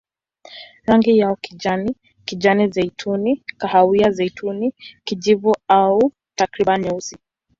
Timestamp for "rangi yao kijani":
0.87-1.95